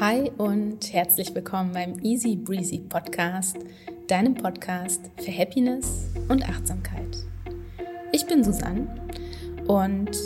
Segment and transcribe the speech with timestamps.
[0.00, 3.58] Hi und herzlich willkommen beim Easy Breezy Podcast,
[4.08, 7.18] deinem Podcast für Happiness und Achtsamkeit.
[8.10, 8.88] Ich bin Susanne
[9.66, 10.16] und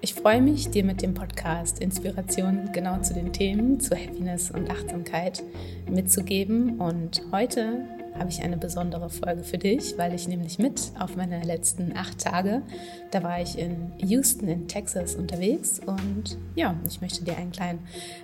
[0.00, 4.70] ich freue mich, dir mit dem Podcast Inspiration genau zu den Themen zu Happiness und
[4.70, 5.42] Achtsamkeit
[5.86, 6.80] mitzugeben.
[6.80, 7.84] Und heute
[8.18, 12.18] habe ich eine besondere Folge für dich, weil ich nämlich mit auf meine letzten acht
[12.18, 12.62] Tage,
[13.10, 17.80] da war ich in Houston in Texas unterwegs und ja, ich möchte dir einen kleinen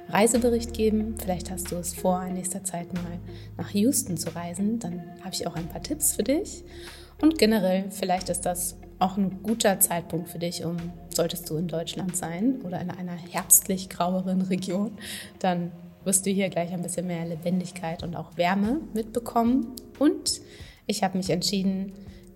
[0.08, 1.14] Reisebericht geben.
[1.18, 3.18] Vielleicht hast du es vor, in nächster Zeit mal
[3.56, 6.64] nach Houston zu reisen, dann habe ich auch ein paar Tipps für dich.
[7.20, 10.76] Und generell, vielleicht ist das auch ein guter Zeitpunkt für dich, um,
[11.14, 14.92] solltest du in Deutschland sein oder in einer herbstlich graueren Region,
[15.38, 15.72] dann
[16.06, 19.72] wirst du hier gleich ein bisschen mehr Lebendigkeit und auch Wärme mitbekommen.
[19.98, 20.40] Und
[20.86, 21.92] ich habe mich entschieden,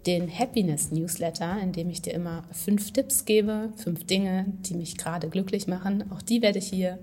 [0.06, 4.96] den Happiness Newsletter, in dem ich dir immer fünf Tipps gebe, fünf Dinge, die mich
[4.96, 6.10] gerade glücklich machen.
[6.10, 6.98] Auch die werde ich hier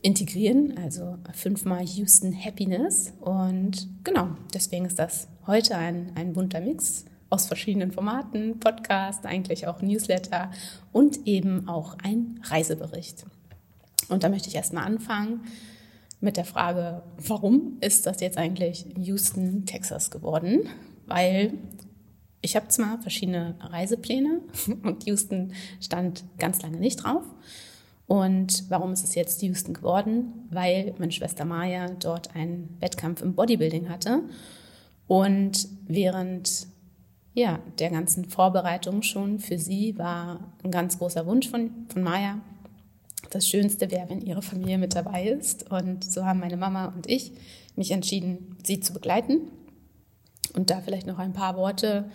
[0.00, 3.12] integrieren, also fünfmal Houston Happiness.
[3.20, 9.66] Und genau, deswegen ist das heute ein, ein bunter Mix aus verschiedenen Formaten, Podcast, eigentlich
[9.66, 10.50] auch Newsletter
[10.92, 13.26] und eben auch ein Reisebericht.
[14.08, 15.42] Und da möchte ich erstmal anfangen
[16.20, 20.68] mit der Frage, warum ist das jetzt eigentlich Houston, Texas geworden?
[21.06, 21.54] Weil
[22.42, 24.40] ich habe zwar verschiedene Reisepläne
[24.82, 27.24] und Houston stand ganz lange nicht drauf.
[28.06, 30.48] Und warum ist es jetzt Houston geworden?
[30.50, 34.22] Weil meine Schwester Maya dort einen Wettkampf im Bodybuilding hatte.
[35.06, 36.66] Und während
[37.34, 42.40] ja, der ganzen Vorbereitung schon für sie war ein ganz großer Wunsch von, von Maya,
[43.30, 45.70] das Schönste wäre, wenn ihre Familie mit dabei ist.
[45.70, 47.32] Und so haben meine Mama und ich
[47.76, 49.40] mich entschieden, sie zu begleiten.
[50.54, 52.10] Und da vielleicht noch ein paar Worte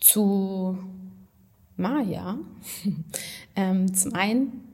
[0.00, 0.78] zu
[1.76, 2.38] Maya.
[3.56, 4.64] ähm, zum einen,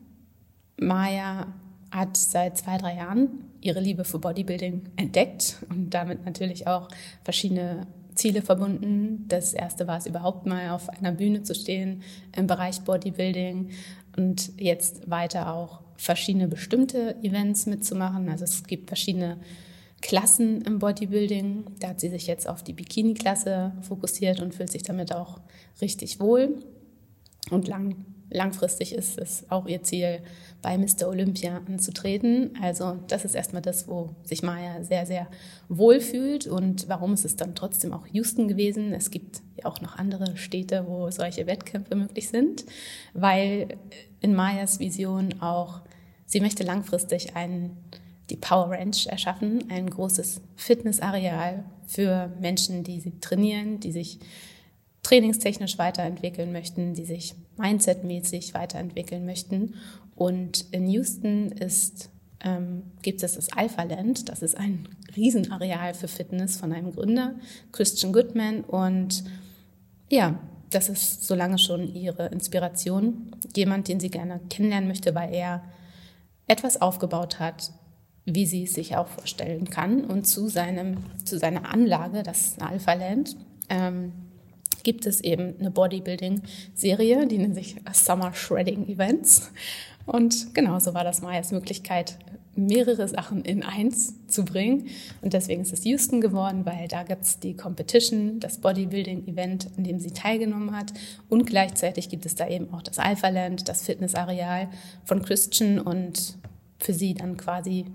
[0.79, 1.48] Maya
[1.91, 6.89] hat seit zwei, drei Jahren ihre Liebe für Bodybuilding entdeckt und damit natürlich auch
[7.23, 9.25] verschiedene Ziele verbunden.
[9.29, 12.02] Das erste war es überhaupt mal auf einer Bühne zu stehen
[12.36, 13.70] im Bereich Bodybuilding
[14.17, 18.28] und jetzt weiter auch verschiedene bestimmte Events mitzumachen.
[18.28, 19.39] Also es gibt verschiedene
[20.00, 21.64] Klassen im Bodybuilding.
[21.78, 25.40] Da hat sie sich jetzt auf die Bikini-Klasse fokussiert und fühlt sich damit auch
[25.80, 26.58] richtig wohl.
[27.51, 30.20] Und lang, langfristig ist es auch ihr Ziel,
[30.63, 31.09] bei Mr.
[31.09, 32.57] Olympia anzutreten.
[32.63, 35.27] Also das ist erstmal das, wo sich Maya sehr, sehr
[35.69, 36.47] wohl fühlt.
[36.47, 38.95] Und warum ist es dann trotzdem auch Houston gewesen?
[38.95, 42.65] Es gibt ja auch noch andere Städte, wo solche Wettkämpfe möglich sind,
[43.13, 43.77] weil
[44.20, 45.81] in Mayas Vision auch,
[46.27, 47.77] sie möchte langfristig ein,
[48.31, 54.20] die Power Ranch erschaffen, ein großes Fitnessareal für Menschen, die sie trainieren, die sich
[55.02, 59.74] trainingstechnisch weiterentwickeln möchten, die sich mindsetmäßig weiterentwickeln möchten.
[60.14, 64.29] Und in Houston ist, ähm, gibt es das Alpha Land.
[64.29, 67.35] Das ist ein Riesenareal für Fitness von einem Gründer,
[67.73, 68.63] Christian Goodman.
[68.63, 69.24] Und
[70.08, 70.39] ja,
[70.70, 73.33] das ist so lange schon ihre Inspiration.
[73.57, 75.63] Jemand, den sie gerne kennenlernen möchte, weil er
[76.46, 77.73] etwas aufgebaut hat,
[78.24, 80.05] wie sie es sich auch vorstellen kann.
[80.05, 83.36] Und zu, seinem, zu seiner Anlage, das Alpha Land,
[83.69, 84.13] ähm,
[84.83, 89.51] gibt es eben eine Bodybuilding-Serie, die nennt sich Summer Shredding Events.
[90.07, 92.19] Und genau so war das Mayas Möglichkeit,
[92.55, 94.89] mehrere Sachen in eins zu bringen.
[95.23, 99.85] Und deswegen ist es Houston geworden, weil da gibt es die Competition, das Bodybuilding-Event, in
[99.85, 100.93] dem sie teilgenommen hat.
[101.29, 104.69] Und gleichzeitig gibt es da eben auch das Alpha Land, das Fitnessareal
[105.05, 106.37] von Christian und
[106.79, 107.87] für sie dann quasi,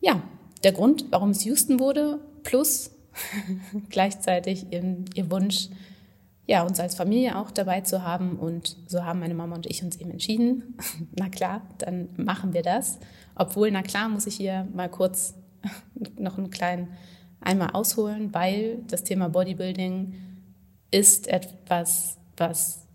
[0.00, 0.22] ja,
[0.62, 2.90] der Grund, warum es Houston wurde, plus
[3.88, 5.68] gleichzeitig ihr, ihr Wunsch,
[6.46, 8.38] ja, uns als Familie auch dabei zu haben.
[8.38, 10.76] Und so haben meine Mama und ich uns eben entschieden,
[11.16, 12.98] na klar, dann machen wir das.
[13.34, 15.34] Obwohl, na klar, muss ich hier mal kurz
[16.18, 16.88] noch einen kleinen
[17.40, 20.14] einmal ausholen, weil das Thema Bodybuilding
[20.90, 22.86] ist etwas, was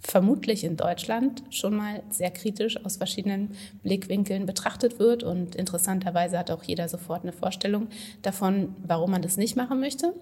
[0.00, 3.50] vermutlich in Deutschland schon mal sehr kritisch aus verschiedenen
[3.82, 5.22] Blickwinkeln betrachtet wird.
[5.22, 7.88] Und interessanterweise hat auch jeder sofort eine Vorstellung
[8.22, 10.14] davon, warum man das nicht machen möchte.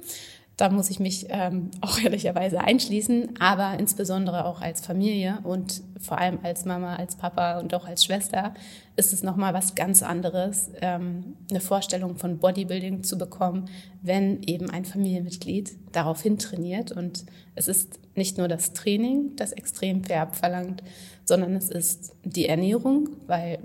[0.57, 6.19] Da muss ich mich ähm, auch ehrlicherweise einschließen, aber insbesondere auch als Familie und vor
[6.19, 8.55] allem als Mama, als Papa und auch als Schwester
[8.97, 13.69] ist es nochmal was ganz anderes, ähm, eine Vorstellung von Bodybuilding zu bekommen,
[14.01, 16.93] wenn eben ein Familienmitglied daraufhin trainiert.
[16.93, 20.83] Und es ist nicht nur das Training, das extrem viel abverlangt,
[21.25, 23.59] sondern es ist die Ernährung, weil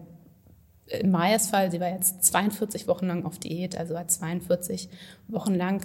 [0.88, 4.89] in Mayas Fall, sie war jetzt 42 Wochen lang auf Diät, also hat 42
[5.27, 5.81] Wochen lang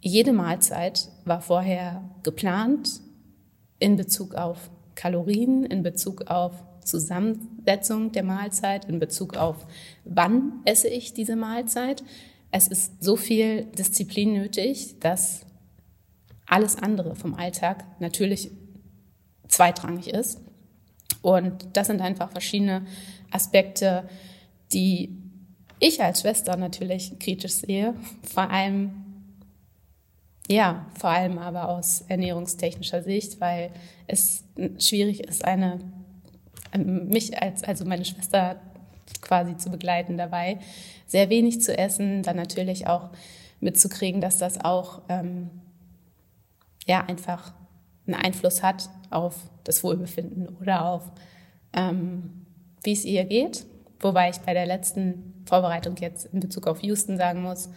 [0.00, 3.00] jede Mahlzeit war vorher geplant
[3.78, 6.52] in Bezug auf Kalorien, in Bezug auf
[6.84, 9.66] Zusammensetzung der Mahlzeit in Bezug auf,
[10.04, 12.02] wann esse ich diese Mahlzeit.
[12.50, 15.44] Es ist so viel Disziplin nötig, dass
[16.48, 18.50] alles andere vom Alltag natürlich
[19.48, 20.40] zweitrangig ist.
[21.22, 22.86] Und das sind einfach verschiedene
[23.30, 24.08] Aspekte,
[24.72, 25.16] die
[25.78, 27.94] ich als Schwester natürlich kritisch sehe.
[28.22, 28.92] Vor allem,
[30.48, 33.70] ja, vor allem aber aus ernährungstechnischer Sicht, weil
[34.06, 34.44] es
[34.78, 35.78] schwierig ist, eine,
[36.76, 38.60] mich als, also meine Schwester
[39.20, 40.58] quasi zu begleiten dabei,
[41.06, 43.10] sehr wenig zu essen, dann natürlich auch
[43.60, 45.50] mitzukriegen, dass das auch ähm,
[46.88, 47.52] ja einfach
[48.06, 51.12] einen Einfluss hat auf das Wohlbefinden oder auf
[51.72, 52.46] ähm,
[52.82, 53.66] wie es ihr geht.
[54.00, 57.68] Wobei ich bei der letzten Vorbereitung jetzt in Bezug auf Houston sagen muss,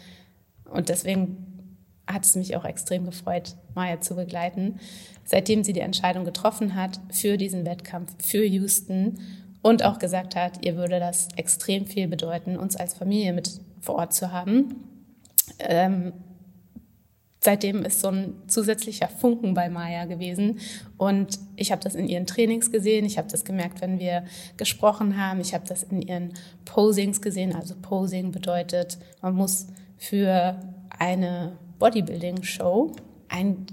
[0.66, 1.78] und deswegen
[2.08, 4.80] hat es mich auch extrem gefreut, Maya zu begleiten,
[5.26, 9.20] seitdem sie die Entscheidung getroffen hat für diesen Wettkampf, für Houston
[9.62, 13.96] und auch gesagt hat, ihr würde das extrem viel bedeuten, uns als Familie mit vor
[13.96, 14.76] Ort zu haben.
[15.60, 16.14] Ähm,
[17.44, 20.60] seitdem ist so ein zusätzlicher Funken bei Maya gewesen.
[20.98, 24.24] Und ich habe das in ihren Trainings gesehen, ich habe das gemerkt, wenn wir
[24.58, 26.34] gesprochen haben, ich habe das in ihren
[26.66, 27.56] Posings gesehen.
[27.56, 29.68] Also Posing bedeutet, man muss
[29.98, 30.60] für
[30.98, 32.92] eine Bodybuilding-Show
[33.28, 33.66] ein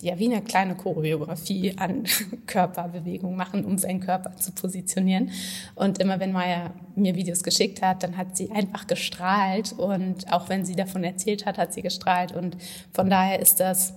[0.00, 2.04] ja, wie eine kleine Choreografie an
[2.46, 5.30] Körperbewegung machen, um seinen Körper zu positionieren.
[5.74, 9.72] Und immer wenn Maya mir Videos geschickt hat, dann hat sie einfach gestrahlt.
[9.72, 12.32] Und auch wenn sie davon erzählt hat, hat sie gestrahlt.
[12.32, 12.56] Und
[12.92, 13.94] von daher ist das,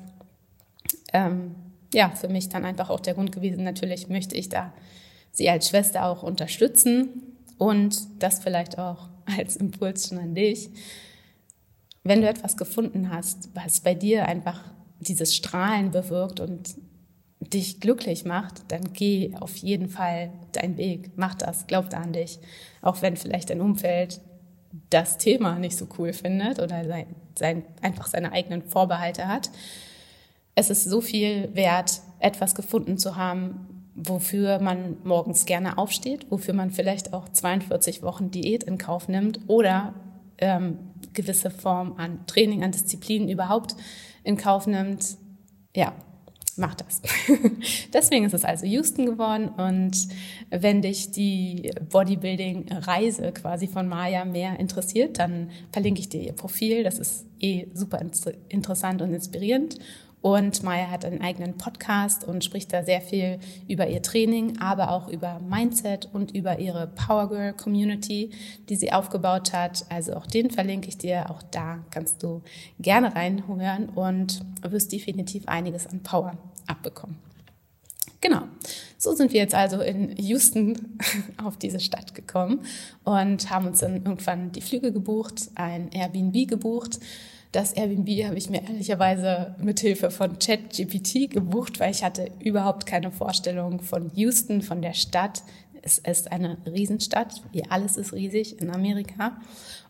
[1.14, 1.56] ähm,
[1.94, 3.64] ja, für mich dann einfach auch der Grund gewesen.
[3.64, 4.74] Natürlich möchte ich da
[5.32, 10.70] sie als Schwester auch unterstützen und das vielleicht auch als Impuls schon an dich.
[12.04, 14.62] Wenn du etwas gefunden hast, was bei dir einfach
[15.08, 16.76] dieses Strahlen bewirkt und
[17.40, 22.40] dich glücklich macht, dann geh auf jeden Fall deinen Weg, mach das, glaub an dich.
[22.82, 24.22] Auch wenn vielleicht dein Umfeld
[24.90, 27.08] das Thema nicht so cool findet oder sein,
[27.38, 29.50] sein, einfach seine eigenen Vorbehalte hat.
[30.56, 36.54] Es ist so viel wert, etwas gefunden zu haben, wofür man morgens gerne aufsteht, wofür
[36.54, 39.94] man vielleicht auch 42 Wochen Diät in Kauf nimmt oder
[40.38, 40.80] ähm,
[41.14, 43.76] gewisse Form an Training, an Disziplinen überhaupt
[44.26, 45.18] in Kauf nimmt,
[45.76, 45.94] ja,
[46.58, 47.02] mach das.
[47.94, 50.08] Deswegen ist es also Houston geworden und
[50.50, 56.84] wenn dich die Bodybuilding-Reise quasi von Maya mehr interessiert, dann verlinke ich dir ihr Profil.
[56.84, 58.00] Das ist eh super
[58.50, 59.78] interessant und inspirierend.
[60.26, 63.38] Und Maya hat einen eigenen Podcast und spricht da sehr viel
[63.68, 68.32] über ihr Training, aber auch über Mindset und über ihre Power Girl Community,
[68.68, 69.86] die sie aufgebaut hat.
[69.90, 71.30] Also auch den verlinke ich dir.
[71.30, 72.42] Auch da kannst du
[72.80, 76.36] gerne reinhören und wirst definitiv einiges an Power
[76.66, 77.20] abbekommen.
[78.20, 78.42] Genau.
[78.98, 80.98] So sind wir jetzt also in Houston
[81.46, 82.62] auf diese Stadt gekommen
[83.04, 87.00] und haben uns dann irgendwann die Flüge gebucht, ein Airbnb gebucht
[87.56, 92.86] das Airbnb habe ich mir ehrlicherweise mit Hilfe von ChatGPT gebucht, weil ich hatte überhaupt
[92.86, 95.42] keine Vorstellung von Houston, von der Stadt.
[95.82, 99.38] Es ist eine Riesenstadt, wie alles ist riesig in Amerika.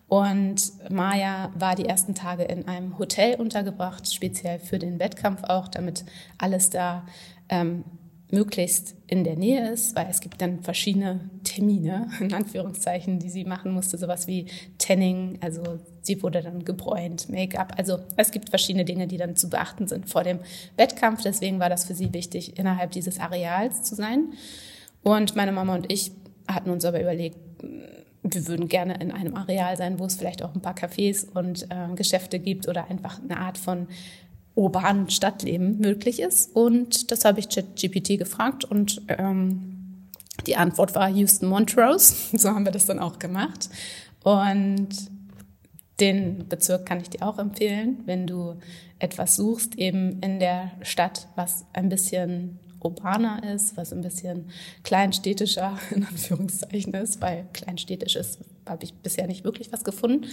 [0.07, 5.67] Und Maya war die ersten Tage in einem Hotel untergebracht, speziell für den Wettkampf auch,
[5.67, 6.05] damit
[6.37, 7.07] alles da
[7.49, 7.83] ähm,
[8.31, 13.45] möglichst in der Nähe ist, weil es gibt dann verschiedene Termine, in Anführungszeichen, die sie
[13.45, 14.47] machen musste, sowas wie
[14.77, 19.49] Tanning, also sie wurde dann gebräunt, Make-up, also es gibt verschiedene Dinge, die dann zu
[19.49, 20.39] beachten sind vor dem
[20.77, 24.33] Wettkampf, deswegen war das für sie wichtig, innerhalb dieses Areals zu sein.
[25.03, 26.11] Und meine Mama und ich
[26.47, 27.37] hatten uns aber überlegt,
[28.33, 31.67] wir würden gerne in einem Areal sein, wo es vielleicht auch ein paar Cafés und
[31.69, 33.87] äh, Geschäfte gibt oder einfach eine Art von
[34.55, 36.55] urbanen Stadtleben möglich ist.
[36.55, 39.75] Und das habe ich ChatGPT gefragt und ähm,
[40.47, 42.15] die Antwort war Houston Montrose.
[42.37, 43.69] So haben wir das dann auch gemacht.
[44.23, 44.89] Und
[45.99, 48.55] den Bezirk kann ich dir auch empfehlen, wenn du
[48.99, 54.49] etwas suchst, eben in der Stadt, was ein bisschen urbaner ist, was ein bisschen
[54.83, 60.27] kleinstädtischer in Anführungszeichen ist, weil kleinstädtisch ist, habe ich bisher nicht wirklich was gefunden.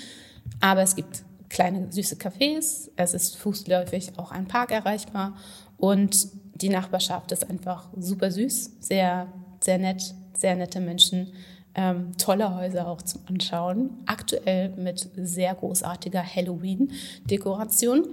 [0.61, 5.37] Aber es gibt kleine süße Cafés, es ist fußläufig auch ein Park erreichbar
[5.77, 9.29] und die Nachbarschaft ist einfach super süß, sehr,
[9.61, 11.33] sehr nett, sehr nette Menschen,
[11.75, 18.07] ähm, tolle Häuser auch zum Anschauen, aktuell mit sehr großartiger Halloween-Dekoration.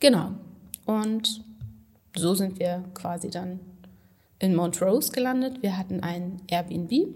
[0.00, 0.32] Genau.
[0.86, 1.44] Und
[2.16, 3.60] so sind wir quasi dann
[4.40, 5.62] in Montrose gelandet.
[5.62, 7.14] Wir hatten ein Airbnb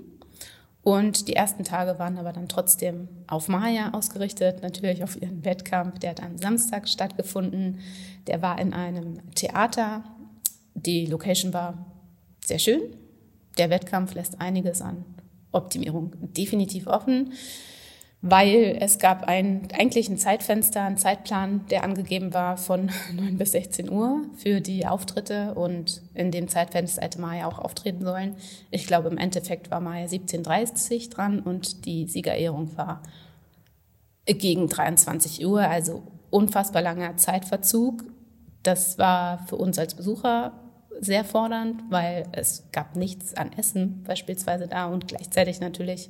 [0.83, 6.01] und die ersten Tage waren aber dann trotzdem auf Maya ausgerichtet, natürlich auf ihren Wettkampf.
[6.01, 7.79] Der hat am Samstag stattgefunden.
[8.27, 10.03] Der war in einem Theater.
[10.75, 11.87] Die Location war
[12.45, 12.83] sehr schön.
[13.59, 15.05] der Wettkampf lässt einiges an
[15.53, 17.35] Optimierung definitiv offen
[18.23, 23.50] weil es gab ein, eigentlich ein Zeitfenster, einen Zeitplan, der angegeben war von 9 bis
[23.52, 28.37] 16 Uhr für die Auftritte und in dem Zeitfenster hätte Maya auch auftreten sollen.
[28.71, 33.02] Ich glaube, im Endeffekt war Maya 17.30 dran und die Siegerehrung war
[34.25, 38.05] gegen 23 Uhr, also unfassbar langer Zeitverzug.
[38.62, 40.52] Das war für uns als Besucher
[41.00, 46.09] sehr fordernd, weil es gab nichts an Essen beispielsweise da und gleichzeitig natürlich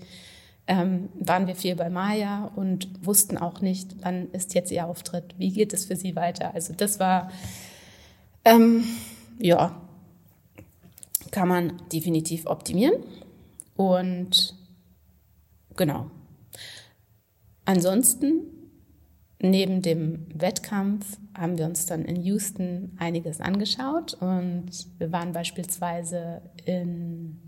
[0.66, 5.34] ähm, waren wir viel bei Maya und wussten auch nicht, wann ist jetzt ihr Auftritt,
[5.38, 6.54] wie geht es für sie weiter.
[6.54, 7.30] Also das war,
[8.44, 8.84] ähm,
[9.38, 9.80] ja,
[11.30, 13.02] kann man definitiv optimieren.
[13.74, 14.54] Und
[15.76, 16.10] genau.
[17.64, 18.42] Ansonsten,
[19.40, 26.42] neben dem Wettkampf, haben wir uns dann in Houston einiges angeschaut und wir waren beispielsweise
[26.66, 27.40] in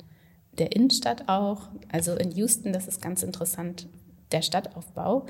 [0.58, 1.68] der Innenstadt auch.
[1.90, 3.88] Also in Houston, das ist ganz interessant,
[4.32, 5.26] der Stadtaufbau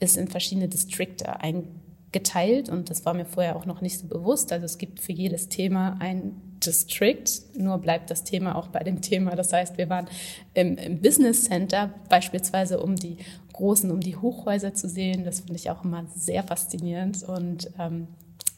[0.00, 4.52] ist in verschiedene Distrikte eingeteilt und das war mir vorher auch noch nicht so bewusst.
[4.52, 7.24] Also es gibt für jedes Thema ein District,
[7.56, 9.36] nur bleibt das Thema auch bei dem Thema.
[9.36, 10.06] Das heißt, wir waren
[10.54, 13.18] im, im Business Center beispielsweise, um die
[13.52, 15.24] großen, um die Hochhäuser zu sehen.
[15.24, 18.08] Das finde ich auch immer sehr faszinierend und ähm,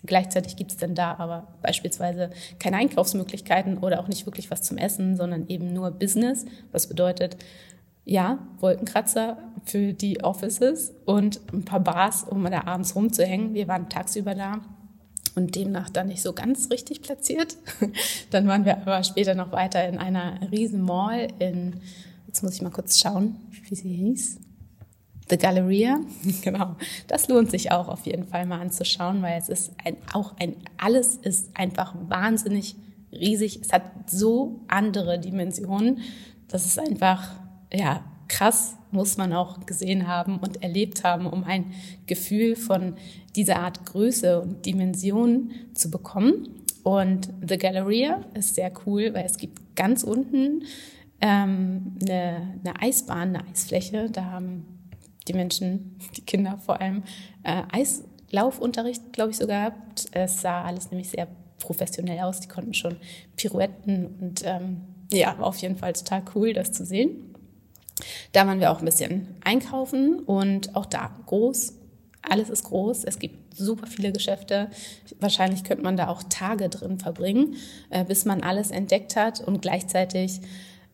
[0.05, 4.79] Gleichzeitig gibt es dann da aber beispielsweise keine Einkaufsmöglichkeiten oder auch nicht wirklich was zum
[4.79, 7.37] Essen, sondern eben nur Business, was bedeutet,
[8.05, 13.55] ja, Wolkenkratzer für die Offices und ein paar Bars, um da abends rumzuhängen.
[13.55, 14.61] Wir waren tagsüber da
[15.35, 17.57] und demnach dann nicht so ganz richtig platziert.
[18.31, 21.81] dann waren wir aber später noch weiter in einer riesen Mall in,
[22.29, 23.37] jetzt muss ich mal kurz schauen,
[23.69, 24.39] wie sie hieß.
[25.29, 26.01] The Galleria,
[26.43, 26.77] genau.
[27.09, 30.57] Das lohnt sich auch auf jeden Fall mal anzuschauen, weil es ist ein, auch ein,
[30.77, 32.77] alles ist einfach wahnsinnig
[33.13, 33.61] riesig.
[33.63, 36.01] Es hat so andere Dimensionen.
[36.49, 37.37] Das ist einfach,
[37.73, 41.73] ja, krass, muss man auch gesehen haben und erlebt haben, um ein
[42.07, 42.95] Gefühl von
[43.35, 46.49] dieser Art Größe und Dimension zu bekommen.
[46.83, 50.63] Und The Galleria ist sehr cool, weil es gibt ganz unten
[51.21, 54.09] ähm, eine, eine Eisbahn, eine Eisfläche.
[54.11, 54.76] Da haben
[55.29, 57.03] die Menschen, die Kinder vor allem,
[57.43, 60.07] äh, Eislaufunterricht, glaube ich, sogar gehabt.
[60.13, 61.29] Es sah alles nämlich sehr
[61.59, 62.41] professionell aus.
[62.41, 62.97] Die konnten schon
[63.37, 67.35] Pirouetten und ähm, ja, war auf jeden Fall total cool, das zu sehen.
[68.33, 71.75] Da waren wir auch ein bisschen einkaufen und auch da groß.
[72.23, 73.05] Alles ist groß.
[73.05, 74.69] Es gibt super viele Geschäfte.
[75.21, 77.55] Wahrscheinlich könnte man da auch Tage drin verbringen,
[77.89, 79.41] äh, bis man alles entdeckt hat.
[79.41, 80.41] Und gleichzeitig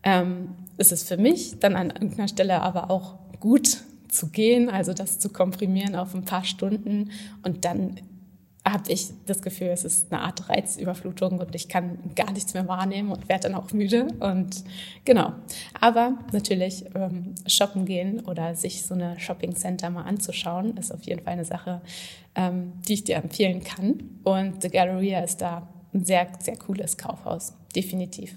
[0.04, 4.92] ähm, ist es für mich dann an irgendeiner Stelle aber auch gut, zu gehen, also
[4.92, 7.10] das zu komprimieren auf ein paar Stunden
[7.42, 7.96] und dann
[8.64, 12.68] habe ich das Gefühl, es ist eine Art Reizüberflutung und ich kann gar nichts mehr
[12.68, 14.06] wahrnehmen und werde dann auch müde.
[14.20, 14.62] Und
[15.04, 15.32] genau.
[15.80, 21.02] Aber natürlich ähm, shoppen gehen oder sich so eine Shopping Center mal anzuschauen, ist auf
[21.02, 21.80] jeden Fall eine Sache,
[22.36, 24.20] ähm, die ich dir empfehlen kann.
[24.22, 27.54] Und The Galleria ist da ein sehr, sehr cooles Kaufhaus.
[27.74, 28.36] Definitiv.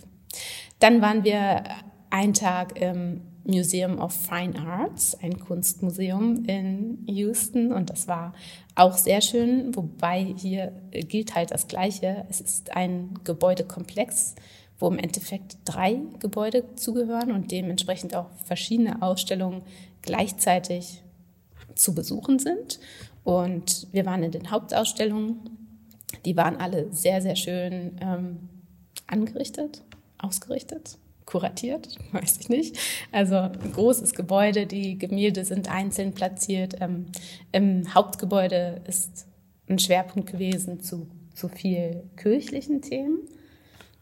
[0.79, 1.63] Dann waren wir
[2.09, 7.71] einen Tag im Museum of Fine Arts, ein Kunstmuseum in Houston.
[7.71, 8.33] Und das war
[8.73, 12.25] auch sehr schön, wobei hier gilt halt das Gleiche.
[12.29, 14.35] Es ist ein Gebäudekomplex,
[14.79, 19.61] wo im Endeffekt drei Gebäude zugehören und dementsprechend auch verschiedene Ausstellungen
[20.01, 21.01] gleichzeitig
[21.75, 22.79] zu besuchen sind.
[23.23, 25.39] Und wir waren in den Hauptausstellungen.
[26.25, 28.49] Die waren alle sehr, sehr schön ähm,
[29.07, 29.83] angerichtet,
[30.17, 32.77] ausgerichtet kuratiert, weiß ich nicht.
[33.11, 36.75] Also ein großes Gebäude, die Gemälde sind einzeln platziert.
[36.81, 37.07] Ähm,
[37.51, 39.27] Im Hauptgebäude ist
[39.67, 43.19] ein Schwerpunkt gewesen zu, zu viel kirchlichen Themen.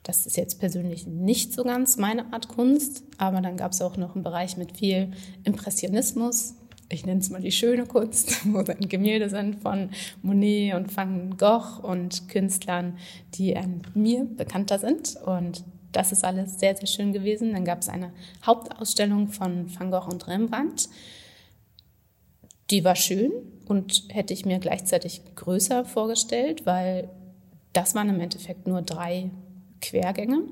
[0.03, 3.95] Das ist jetzt persönlich nicht so ganz meine Art Kunst, aber dann gab es auch
[3.95, 5.11] noch einen Bereich mit viel
[5.45, 6.55] Impressionismus.
[6.89, 9.89] Ich nenne es mal die schöne Kunst, wo dann Gemälde sind von
[10.21, 12.97] Monet und Van Gogh und Künstlern,
[13.35, 15.15] die ähm, mir bekannter sind.
[15.25, 15.63] Und
[15.93, 17.53] das ist alles sehr, sehr schön gewesen.
[17.53, 18.11] Dann gab es eine
[18.45, 20.89] Hauptausstellung von Van Gogh und Rembrandt.
[22.69, 23.31] Die war schön
[23.65, 27.09] und hätte ich mir gleichzeitig größer vorgestellt, weil
[27.71, 29.29] das waren im Endeffekt nur drei
[29.81, 30.43] Quergänge,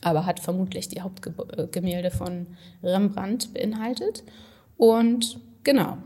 [0.00, 2.46] aber hat vermutlich die Hauptgemälde von
[2.82, 4.24] Rembrandt beinhaltet.
[4.76, 5.98] Und genau,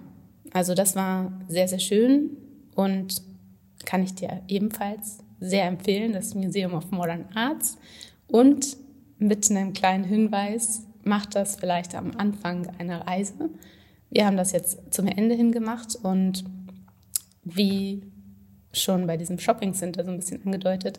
[0.52, 2.30] also das war sehr, sehr schön
[2.74, 3.22] und
[3.84, 7.78] kann ich dir ebenfalls sehr empfehlen, das Museum of Modern Arts.
[8.28, 8.76] Und
[9.18, 13.50] mit einem kleinen Hinweis, macht das vielleicht am Anfang einer Reise.
[14.10, 16.44] Wir haben das jetzt zum Ende hin gemacht und
[17.44, 18.02] wie
[18.72, 20.98] schon bei diesem Shopping Center so ein bisschen angedeutet,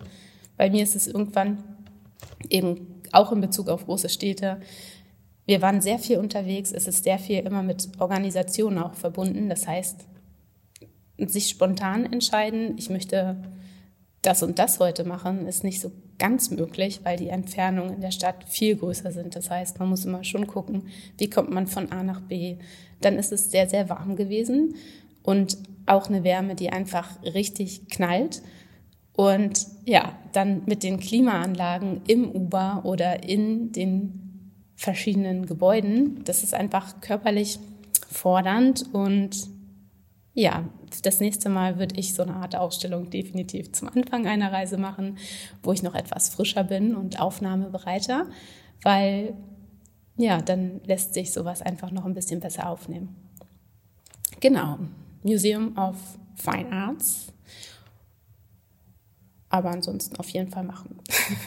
[0.55, 1.63] bei mir ist es irgendwann
[2.49, 4.59] eben auch in Bezug auf große Städte.
[5.45, 6.71] Wir waren sehr viel unterwegs.
[6.71, 9.49] Es ist sehr viel immer mit Organisationen auch verbunden.
[9.49, 10.05] Das heißt,
[11.17, 13.37] sich spontan entscheiden, ich möchte
[14.27, 18.11] das und das heute machen, ist nicht so ganz möglich, weil die Entfernungen in der
[18.11, 19.35] Stadt viel größer sind.
[19.35, 22.57] Das heißt, man muss immer schon gucken, wie kommt man von A nach B.
[22.99, 24.75] Dann ist es sehr, sehr warm gewesen
[25.23, 28.41] und auch eine Wärme, die einfach richtig knallt.
[29.15, 36.53] Und ja, dann mit den Klimaanlagen im Uber oder in den verschiedenen Gebäuden, das ist
[36.53, 37.59] einfach körperlich
[38.11, 39.47] fordernd und
[40.37, 40.65] ja,
[41.01, 45.17] das nächste Mal würde ich so eine Art Ausstellung definitiv zum Anfang einer Reise machen,
[45.63, 48.27] wo ich noch etwas frischer bin und aufnahmebereiter,
[48.83, 49.33] weil
[50.15, 53.15] ja, dann lässt sich sowas einfach noch ein bisschen besser aufnehmen.
[54.39, 54.77] Genau,
[55.23, 55.95] Museum of
[56.35, 57.33] Fine Arts
[59.49, 60.99] aber ansonsten auf jeden Fall machen.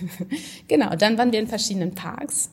[0.69, 2.51] genau, dann waren wir in verschiedenen Parks.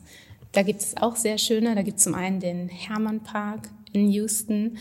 [0.52, 1.74] Da gibt es auch sehr schöne.
[1.74, 4.76] Da gibt es zum einen den Hermann Park in Houston.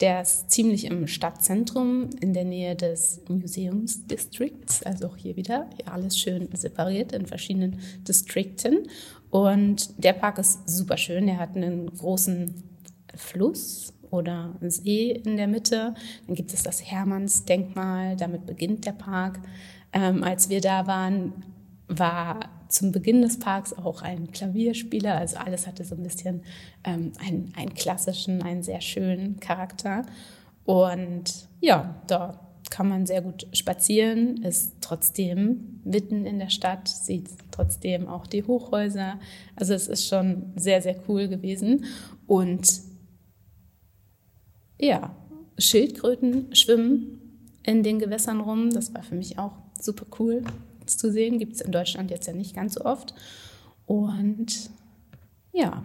[0.00, 4.82] Der ist ziemlich im Stadtzentrum in der Nähe des Museumsdistricts.
[4.82, 8.88] Also auch hier wieder ja, alles schön separiert in verschiedenen Distrikten.
[9.28, 11.28] Und der Park ist super schön.
[11.28, 12.54] Er hat einen großen
[13.14, 15.94] Fluss oder See in der Mitte.
[16.26, 18.16] Dann gibt es das Hermannsdenkmal.
[18.16, 19.40] Damit beginnt der Park.
[19.92, 21.44] Ähm, als wir da waren,
[21.88, 25.16] war zum Beginn des Parks auch ein Klavierspieler.
[25.16, 26.42] Also alles hatte so ein bisschen
[26.84, 30.06] ähm, einen, einen klassischen, einen sehr schönen Charakter.
[30.64, 37.28] Und ja, da kann man sehr gut spazieren, ist trotzdem mitten in der Stadt, sieht
[37.50, 39.18] trotzdem auch die Hochhäuser.
[39.56, 41.84] Also es ist schon sehr, sehr cool gewesen.
[42.26, 42.82] Und
[44.78, 45.16] ja,
[45.58, 47.20] Schildkröten schwimmen
[47.64, 48.70] in den Gewässern rum.
[48.70, 50.44] Das war für mich auch super cool
[50.96, 51.38] zu sehen.
[51.38, 53.14] Gibt es in Deutschland jetzt ja nicht ganz so oft.
[53.86, 54.70] Und
[55.52, 55.84] ja,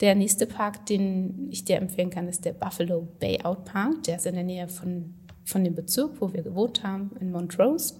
[0.00, 4.02] der nächste Park, den ich dir empfehlen kann, ist der Buffalo Bay Out Park.
[4.04, 7.94] Der ist in der Nähe von, von dem Bezirk, wo wir gewohnt haben, in Montrose.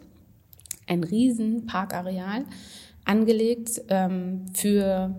[0.86, 2.44] Ein riesen Parkareal,
[3.04, 5.14] angelegt ähm, für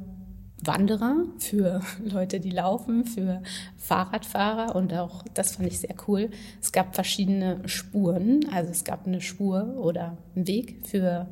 [0.63, 3.41] Wanderer, für Leute, die laufen, für
[3.77, 6.29] Fahrradfahrer und auch, das fand ich sehr cool,
[6.61, 8.45] es gab verschiedene Spuren.
[8.53, 11.27] Also es gab eine Spur oder einen Weg für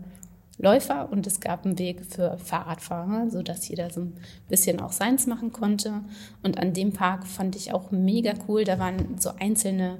[0.57, 4.17] Läufer und es gab einen Weg für Fahrradfahrer, sodass jeder so ein
[4.49, 6.01] bisschen auch seins machen konnte.
[6.43, 8.65] Und an dem Park fand ich auch mega cool.
[8.65, 9.99] Da waren so einzelne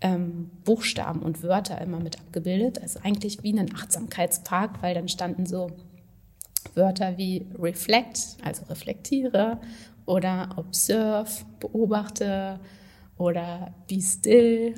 [0.00, 2.80] ähm, Buchstaben und Wörter immer mit abgebildet.
[2.80, 5.72] Also eigentlich wie ein Achtsamkeitspark, weil dann standen so
[6.74, 9.58] Wörter wie reflect, also reflektiere,
[10.06, 12.58] oder observe, beobachte,
[13.16, 14.74] oder be still,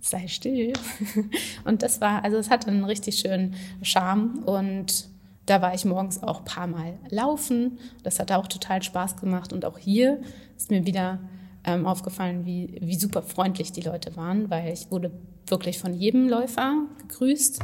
[0.00, 0.72] sei still.
[1.64, 5.08] Und das war, also es hatte einen richtig schönen Charme und
[5.46, 7.78] da war ich morgens auch ein paar Mal laufen.
[8.04, 9.52] Das hat auch total Spaß gemacht.
[9.52, 10.20] Und auch hier
[10.56, 11.18] ist mir wieder
[11.64, 15.10] ähm, aufgefallen, wie, wie super freundlich die Leute waren, weil ich wurde
[15.48, 17.60] wirklich von jedem Läufer gegrüßt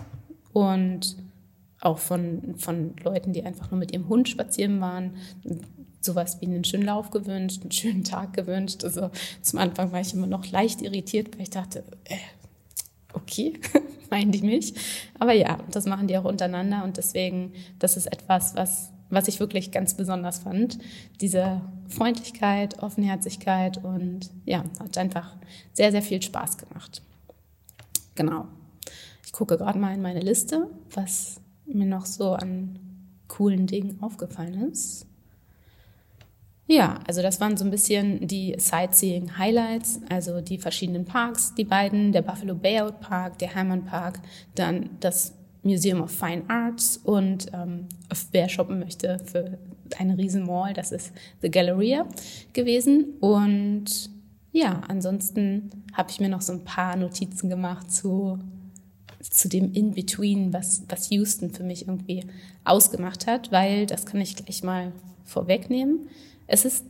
[0.52, 1.16] und
[1.80, 5.16] auch von, von Leuten, die einfach nur mit ihrem Hund spazieren waren,
[6.00, 8.84] sowas wie einen schönen Lauf gewünscht, einen schönen Tag gewünscht.
[8.84, 9.10] Also
[9.42, 12.16] zum Anfang war ich immer noch leicht irritiert, weil ich dachte, äh,
[13.12, 13.54] okay,
[14.10, 14.74] meinen die mich?
[15.18, 19.40] Aber ja, das machen die auch untereinander und deswegen, das ist etwas, was, was ich
[19.40, 20.78] wirklich ganz besonders fand.
[21.20, 25.36] Diese Freundlichkeit, Offenherzigkeit und ja, hat einfach
[25.72, 27.02] sehr, sehr viel Spaß gemacht.
[28.14, 28.46] Genau.
[29.24, 32.78] Ich gucke gerade mal in meine Liste, was mir noch so an
[33.28, 35.06] coolen Dingen aufgefallen ist.
[36.68, 42.10] Ja, also das waren so ein bisschen die Sightseeing-Highlights, also die verschiedenen Parks, die beiden,
[42.10, 44.18] der Buffalo Bayout Park, der Hermann Park,
[44.56, 47.86] dann das Museum of Fine Arts und ähm,
[48.32, 49.58] wer shoppen möchte für
[49.98, 52.06] eine riesen Mall, das ist The Galleria
[52.52, 53.14] gewesen.
[53.20, 54.10] Und
[54.52, 58.38] ja, ansonsten habe ich mir noch so ein paar Notizen gemacht zu
[59.30, 62.24] zu dem In-Between, was, was Houston für mich irgendwie
[62.64, 64.92] ausgemacht hat, weil, das kann ich gleich mal
[65.24, 66.08] vorwegnehmen,
[66.46, 66.84] es ist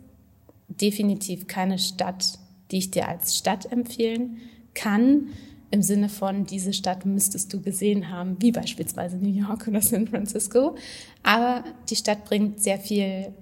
[0.69, 2.39] definitiv keine Stadt,
[2.71, 4.39] die ich dir als Stadt empfehlen
[4.75, 5.29] kann,
[5.71, 10.07] im Sinne von, diese Stadt müsstest du gesehen haben, wie beispielsweise New York oder San
[10.07, 10.77] Francisco.
[11.23, 13.33] Aber die Stadt bringt sehr viel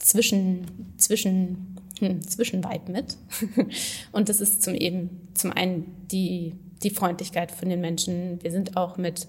[0.00, 3.16] zwischen, zwischen, hm, Zwischenvibe mit.
[4.12, 8.42] Und das ist zum eben, zum einen die die Freundlichkeit von den Menschen.
[8.42, 9.26] Wir sind auch mit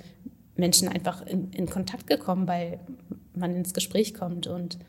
[0.55, 2.79] Menschen einfach in, in Kontakt gekommen, weil
[3.33, 4.47] man ins Gespräch kommt.
[4.47, 4.79] Und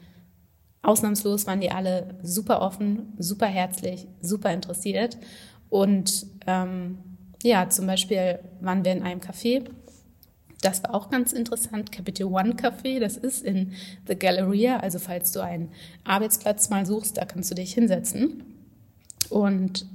[0.82, 5.16] ausnahmslos waren die alle super offen, super herzlich, super interessiert.
[5.68, 6.98] Und ähm,
[7.42, 9.64] ja, zum Beispiel waren wir in einem Café
[10.60, 11.90] Das war auch ganz interessant.
[11.90, 13.72] Capital One Café, das ist in
[14.06, 14.78] The Galleria.
[14.78, 15.70] Also falls du einen
[16.04, 18.44] Arbeitsplatz mal suchst, da kannst du dich hinsetzen.
[19.30, 19.86] Und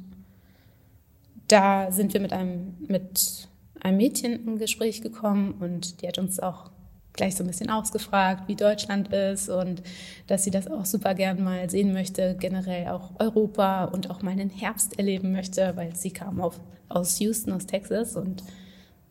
[1.48, 3.48] da sind wir mit einem, mit
[3.82, 6.72] einem Mädchen im Gespräch gekommen und die hat uns auch
[7.14, 9.82] gleich so ein bisschen ausgefragt, wie Deutschland ist und
[10.28, 14.32] dass sie das auch super gern mal sehen möchte, generell auch Europa und auch mal
[14.32, 18.44] einen Herbst erleben möchte, weil sie kam auf, aus Houston, aus Texas und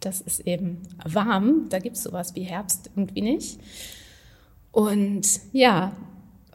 [0.00, 3.58] das ist eben warm, da gibt es sowas wie Herbst irgendwie nicht.
[4.70, 5.92] Und ja,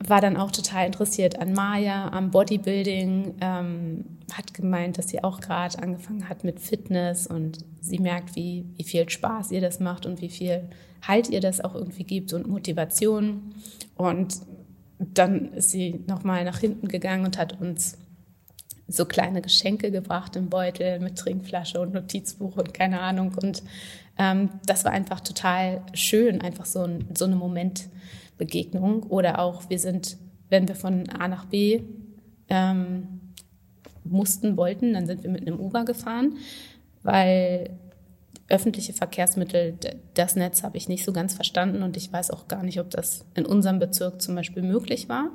[0.08, 5.40] war dann auch total interessiert an Maya, am Bodybuilding, ähm, hat gemeint, dass sie auch
[5.40, 10.06] gerade angefangen hat mit Fitness und sie merkt, wie, wie viel Spaß ihr das macht
[10.06, 10.70] und wie viel
[11.08, 13.56] Halt ihr das auch irgendwie gibt und Motivation.
[13.96, 14.36] Und
[15.00, 17.98] dann ist sie nochmal nach hinten gegangen und hat uns
[18.88, 23.34] so kleine Geschenke gebracht im Beutel mit Trinkflasche und Notizbuch und keine Ahnung.
[23.42, 23.64] Und
[24.20, 27.36] ähm, das war einfach total schön, einfach so, ein, so eine
[28.41, 29.04] Momentbegegnung.
[29.04, 30.17] Oder auch, wir sind,
[30.49, 31.82] wenn wir von A nach B
[32.49, 33.34] ähm,
[34.04, 36.38] mussten, wollten, dann sind wir mit einem Uber gefahren,
[37.04, 37.77] weil
[38.49, 39.77] öffentliche Verkehrsmittel,
[40.13, 42.89] das Netz habe ich nicht so ganz verstanden und ich weiß auch gar nicht, ob
[42.89, 45.32] das in unserem Bezirk zum Beispiel möglich war.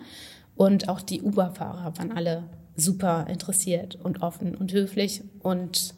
[0.54, 2.44] Und auch die Uber-Fahrer waren alle
[2.76, 5.22] super interessiert und offen und höflich.
[5.40, 5.94] Und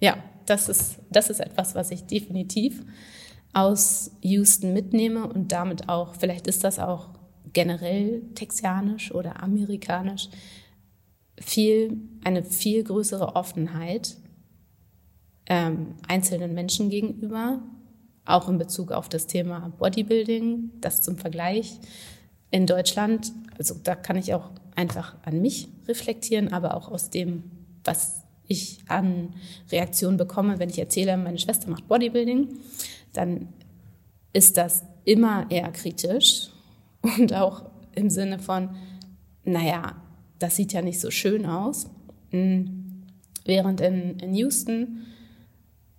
[0.00, 2.82] ja, das ist, das ist etwas, was ich definitiv
[3.56, 7.08] aus Houston mitnehme und damit auch, vielleicht ist das auch
[7.54, 10.28] generell texanisch oder amerikanisch,
[11.40, 14.18] viel, eine viel größere Offenheit
[15.46, 17.62] ähm, einzelnen Menschen gegenüber,
[18.26, 21.80] auch in Bezug auf das Thema Bodybuilding, das zum Vergleich
[22.50, 27.44] in Deutschland, also da kann ich auch einfach an mich reflektieren, aber auch aus dem,
[27.84, 29.34] was ich an
[29.72, 32.48] Reaktionen bekomme, wenn ich erzähle, meine Schwester macht Bodybuilding,
[33.16, 33.48] dann
[34.32, 36.50] ist das immer eher kritisch
[37.02, 38.70] und auch im Sinne von,
[39.44, 39.94] naja,
[40.38, 41.88] das sieht ja nicht so schön aus.
[42.30, 42.82] Hm.
[43.44, 45.06] Während in, in Houston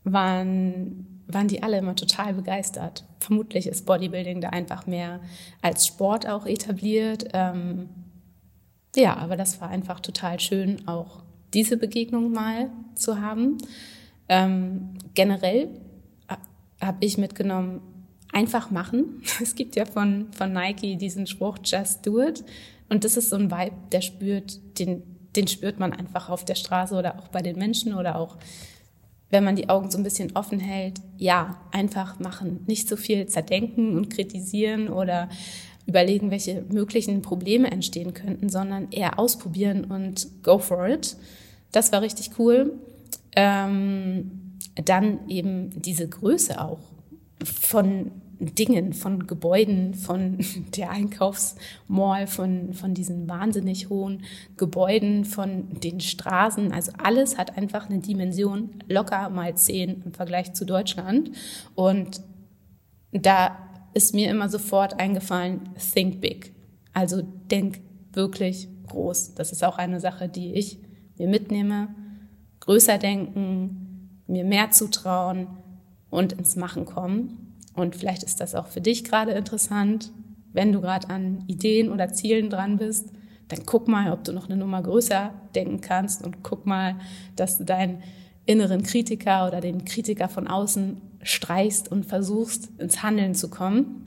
[0.03, 3.05] waren, waren die alle immer total begeistert.
[3.19, 5.21] Vermutlich ist Bodybuilding da einfach mehr
[5.61, 7.29] als Sport auch etabliert.
[7.33, 7.89] Ähm,
[8.95, 13.57] ja, aber das war einfach total schön, auch diese Begegnung mal zu haben.
[14.29, 15.69] Ähm, generell
[16.81, 17.81] habe ich mitgenommen,
[18.31, 19.21] einfach machen.
[19.41, 22.43] Es gibt ja von, von Nike diesen Spruch, just do it.
[22.89, 25.03] Und das ist so ein Vibe, der spürt, den,
[25.35, 28.37] den spürt man einfach auf der Straße oder auch bei den Menschen oder auch
[29.29, 32.63] wenn man die Augen so ein bisschen offen hält, ja, einfach machen.
[32.65, 35.27] Nicht so viel zerdenken und kritisieren oder
[35.85, 41.17] überlegen, welche möglichen Probleme entstehen könnten, sondern eher ausprobieren und go for it.
[41.71, 42.79] Das war richtig cool.
[43.35, 46.79] Ähm, dann eben diese Größe auch
[47.43, 50.37] von Dingen, von Gebäuden, von
[50.77, 54.23] der Einkaufsmall, von, von diesen wahnsinnig hohen
[54.57, 56.71] Gebäuden, von den Straßen.
[56.71, 61.31] Also alles hat einfach eine Dimension locker mal zehn im Vergleich zu Deutschland.
[61.75, 62.21] Und
[63.11, 63.57] da
[63.93, 66.53] ist mir immer sofort eingefallen, think big.
[66.93, 67.79] Also denk
[68.13, 69.35] wirklich groß.
[69.35, 70.79] Das ist auch eine Sache, die ich
[71.17, 71.89] mir mitnehme.
[72.59, 73.86] Größer denken,
[74.27, 75.47] mir mehr zutrauen
[76.09, 77.55] und ins Machen kommen.
[77.73, 80.11] Und vielleicht ist das auch für dich gerade interessant,
[80.53, 83.11] wenn du gerade an Ideen oder Zielen dran bist,
[83.47, 86.95] dann guck mal, ob du noch eine Nummer größer denken kannst und guck mal,
[87.35, 88.03] dass du deinen
[88.45, 94.03] inneren Kritiker oder den Kritiker von außen streichst und versuchst, ins Handeln zu kommen.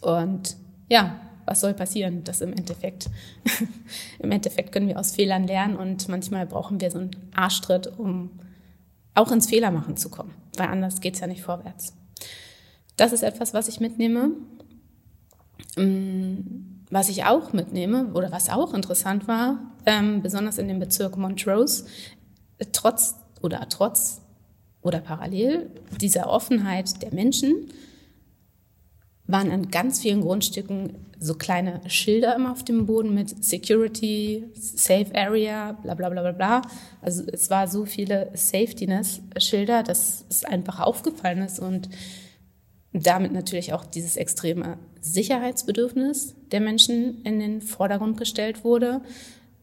[0.00, 0.56] Und
[0.88, 2.24] ja, was soll passieren?
[2.24, 3.08] Das im Endeffekt,
[4.18, 8.30] im Endeffekt können wir aus Fehlern lernen und manchmal brauchen wir so einen Arschtritt, um
[9.16, 11.94] auch ins Fehlermachen zu kommen, weil anders geht's ja nicht vorwärts.
[12.96, 14.30] Das ist etwas, was ich mitnehme.
[15.76, 16.36] Mm,
[16.90, 21.86] was ich auch mitnehme oder was auch interessant war, ähm, besonders in dem Bezirk Montrose,
[22.72, 24.20] trotz oder trotz
[24.82, 27.72] oder parallel dieser Offenheit der Menschen
[29.26, 35.06] waren an ganz vielen Grundstücken so kleine Schilder immer auf dem Boden mit Security, Safe
[35.14, 36.62] Area, bla bla bla bla bla.
[37.00, 41.88] Also es war so viele Safetyness-Schilder, dass es einfach aufgefallen ist und
[42.92, 49.00] damit natürlich auch dieses extreme Sicherheitsbedürfnis der Menschen in den Vordergrund gestellt wurde.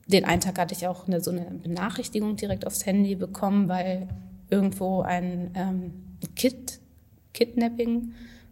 [0.08, 4.10] Den einen Tag hatte ich auch eine, so eine Benachrichtigung direkt aufs Handy bekommen, weil
[4.50, 5.94] irgendwo ein ähm,
[6.36, 6.80] Kid,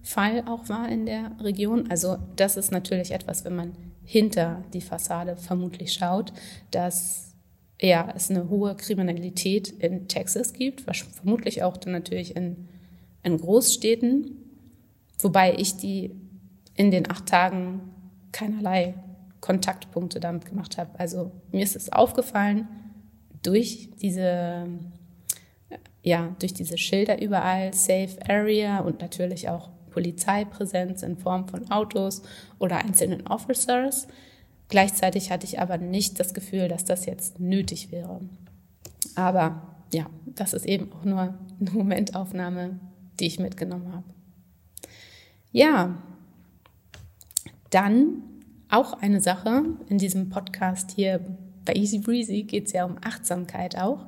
[0.02, 1.90] Kidnapping-Fall auch war in der Region.
[1.90, 6.34] Also das ist natürlich etwas, wenn man hinter die Fassade vermutlich schaut,
[6.72, 7.36] dass
[7.80, 12.68] ja, es eine hohe Kriminalität in Texas gibt, vermutlich auch dann natürlich in
[13.24, 14.36] in Großstädten,
[15.20, 16.12] wobei ich die
[16.74, 17.82] in den acht Tagen
[18.32, 18.96] keinerlei
[19.42, 21.00] Kontaktpunkte damit gemacht habe.
[21.00, 22.68] Also mir ist es aufgefallen
[23.44, 24.68] durch diese
[26.04, 32.24] ja, durch diese Schilder überall, Safe Area und natürlich auch Polizeipräsenz in Form von Autos
[32.60, 34.08] oder einzelnen Officers.
[34.70, 38.22] Gleichzeitig hatte ich aber nicht das Gefühl, dass das jetzt nötig wäre.
[39.16, 39.62] Aber
[39.94, 41.20] ja, das ist eben auch nur
[41.60, 42.80] eine Momentaufnahme,
[43.20, 44.06] die ich mitgenommen habe.
[45.52, 46.02] Ja,
[47.70, 48.24] dann
[48.70, 51.20] auch eine Sache in diesem Podcast hier
[51.66, 54.08] bei Easy Breezy geht es ja um Achtsamkeit auch.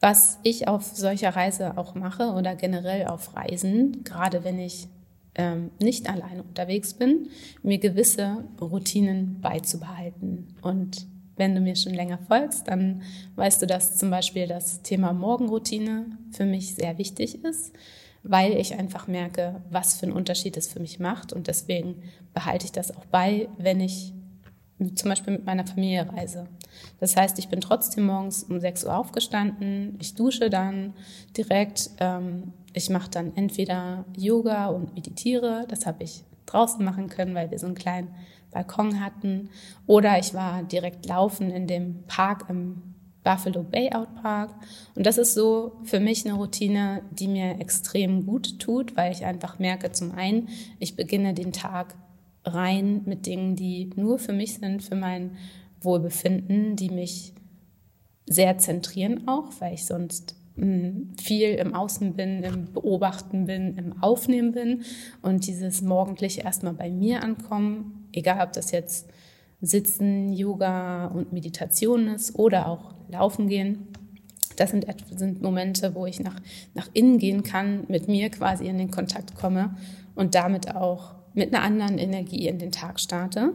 [0.00, 4.88] Was ich auf solcher Reise auch mache oder generell auf Reisen, gerade wenn ich
[5.36, 7.28] ähm, nicht alleine unterwegs bin,
[7.62, 10.48] mir gewisse Routinen beizubehalten.
[10.62, 13.02] Und wenn du mir schon länger folgst, dann
[13.36, 17.72] weißt du, dass zum Beispiel das Thema Morgenroutine für mich sehr wichtig ist,
[18.22, 21.32] weil ich einfach merke, was für einen Unterschied es für mich macht.
[21.32, 24.14] Und deswegen behalte ich das auch bei, wenn ich
[24.94, 26.48] zum Beispiel mit meiner Familie reise.
[27.00, 30.92] Das heißt, ich bin trotzdem morgens um 6 Uhr aufgestanden, ich dusche dann
[31.36, 37.34] direkt, ähm, ich mache dann entweder Yoga und meditiere, das habe ich draußen machen können,
[37.34, 38.14] weil wir so einen kleinen
[38.50, 39.48] Balkon hatten,
[39.86, 42.94] oder ich war direkt laufen in dem Park im
[43.26, 44.54] Buffalo Bay Out Park.
[44.94, 49.24] Und das ist so für mich eine Routine, die mir extrem gut tut, weil ich
[49.24, 51.96] einfach merke, zum einen, ich beginne den Tag
[52.46, 55.32] rein mit Dingen, die nur für mich sind, für mein
[55.80, 57.32] Wohlbefinden, die mich
[58.26, 64.02] sehr zentrieren auch, weil ich sonst hm, viel im Außen bin, im Beobachten bin, im
[64.02, 64.82] Aufnehmen bin
[65.22, 69.08] und dieses morgendliche erstmal bei mir ankommen, egal ob das jetzt
[69.60, 73.88] Sitzen, Yoga und Meditation ist oder auch Laufen gehen.
[74.56, 76.40] Das sind, sind Momente, wo ich nach,
[76.74, 79.76] nach innen gehen kann, mit mir quasi in den Kontakt komme
[80.14, 83.52] und damit auch mit einer anderen Energie in den Tag starte.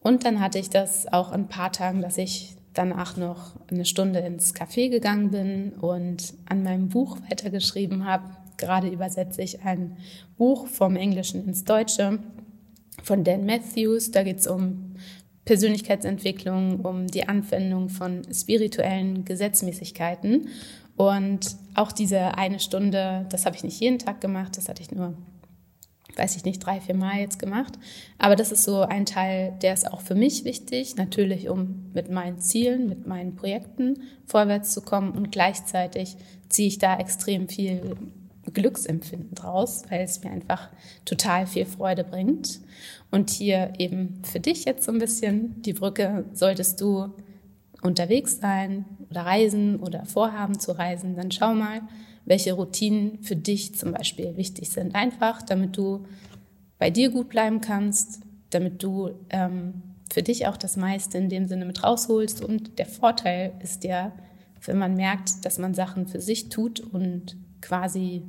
[0.00, 4.20] Und dann hatte ich das auch ein paar Tagen, dass ich danach noch eine Stunde
[4.20, 8.24] ins Café gegangen bin und an meinem Buch weitergeschrieben habe.
[8.56, 9.96] Gerade übersetze ich ein
[10.36, 12.18] Buch vom Englischen ins Deutsche
[13.02, 14.10] von Dan Matthews.
[14.10, 14.94] Da geht es um
[15.44, 20.48] Persönlichkeitsentwicklung, um die Anwendung von spirituellen Gesetzmäßigkeiten.
[20.96, 24.90] Und auch diese eine Stunde, das habe ich nicht jeden Tag gemacht, das hatte ich
[24.90, 25.14] nur
[26.16, 27.78] weiß ich nicht, drei, vier Mal jetzt gemacht.
[28.18, 32.10] Aber das ist so ein Teil, der ist auch für mich wichtig, natürlich um mit
[32.10, 36.16] meinen Zielen, mit meinen Projekten vorwärts zu kommen und gleichzeitig
[36.48, 37.96] ziehe ich da extrem viel
[38.52, 40.68] Glücksempfinden draus, weil es mir einfach
[41.04, 42.60] total viel Freude bringt.
[43.10, 47.12] Und hier eben für dich jetzt so ein bisschen die Brücke, solltest du
[47.82, 51.82] unterwegs sein oder reisen oder vorhaben zu reisen, dann schau mal,
[52.24, 54.94] welche Routinen für dich zum Beispiel wichtig sind.
[54.94, 56.04] Einfach, damit du
[56.78, 59.82] bei dir gut bleiben kannst, damit du ähm,
[60.12, 62.42] für dich auch das meiste in dem Sinne mit rausholst.
[62.42, 64.12] Und der Vorteil ist ja,
[64.64, 68.22] wenn man merkt, dass man Sachen für sich tut und quasi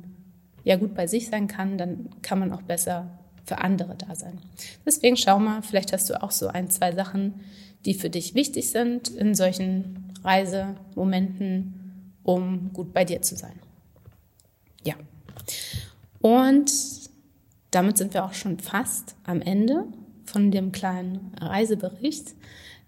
[0.64, 4.38] ja gut bei sich sein kann, dann kann man auch besser für andere da sein.
[4.86, 7.34] Deswegen schau mal, vielleicht hast du auch so ein, zwei Sachen,
[7.84, 13.60] die für dich wichtig sind in solchen Reisemomenten, um gut bei dir zu sein.
[14.84, 14.94] Ja.
[16.20, 16.70] Und
[17.70, 19.84] damit sind wir auch schon fast am Ende
[20.24, 22.34] von dem kleinen Reisebericht.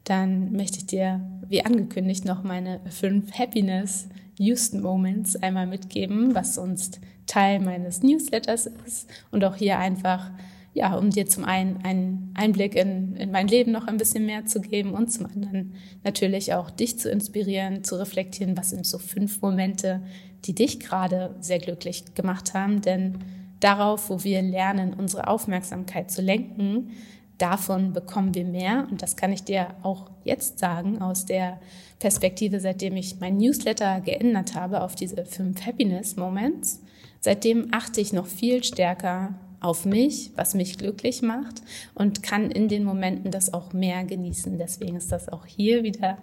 [0.05, 6.55] Dann möchte ich dir, wie angekündigt, noch meine fünf Happiness Houston Moments einmal mitgeben, was
[6.55, 10.31] sonst Teil meines Newsletters ist und auch hier einfach
[10.77, 14.45] ja, um dir zum einen einen Einblick in, in mein Leben noch ein bisschen mehr
[14.45, 15.73] zu geben und zum anderen
[16.05, 20.03] natürlich auch dich zu inspirieren, zu reflektieren, was sind so fünf Momente,
[20.45, 22.81] die dich gerade sehr glücklich gemacht haben.
[22.81, 23.19] Denn
[23.61, 26.91] darauf, wo wir lernen, unsere Aufmerksamkeit zu lenken,
[27.39, 28.87] davon bekommen wir mehr.
[28.91, 31.61] Und das kann ich dir auch jetzt sagen aus der
[31.99, 36.83] Perspektive, seitdem ich mein Newsletter geändert habe auf diese fünf Happiness Moments.
[37.21, 41.63] Seitdem achte ich noch viel stärker auf mich, was mich glücklich macht
[41.95, 44.59] und kann in den Momenten das auch mehr genießen.
[44.59, 46.19] Deswegen ist das auch hier wieder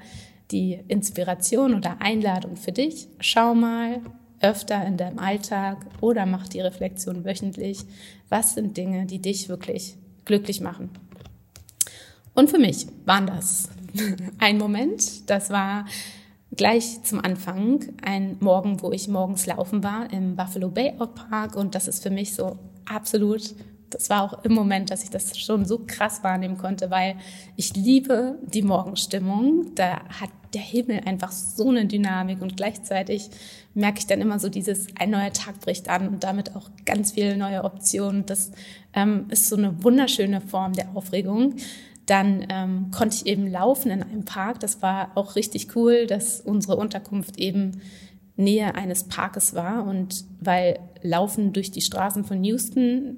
[0.52, 3.08] die Inspiration oder Einladung für dich.
[3.20, 4.02] Schau mal
[4.42, 7.80] öfter in deinem Alltag oder mach die Reflexion wöchentlich.
[8.30, 10.90] Was sind Dinge, die dich wirklich glücklich machen?
[12.34, 13.70] Und für mich waren das
[14.40, 15.86] ein Moment, das war
[16.56, 21.56] gleich zum Anfang ein Morgen, wo ich morgens laufen war im Buffalo Bay Out Park
[21.56, 23.56] und das ist für mich so absolut
[23.94, 27.16] das war auch im Moment, dass ich das schon so krass wahrnehmen konnte, weil
[27.56, 29.76] ich liebe die Morgenstimmung.
[29.76, 33.30] Da hat der Himmel einfach so eine Dynamik und gleichzeitig
[33.74, 37.14] merke ich dann immer so dieses, ein neuer Tag bricht an und damit auch ganz
[37.14, 38.26] viele neue Optionen.
[38.26, 38.52] Das
[38.94, 41.56] ähm, ist so eine wunderschöne Form der Aufregung.
[42.06, 44.60] Dann ähm, konnte ich eben laufen in einem Park.
[44.60, 47.82] Das war auch richtig cool, dass unsere Unterkunft eben
[48.36, 53.18] Nähe eines Parkes war und weil Laufen durch die Straßen von Houston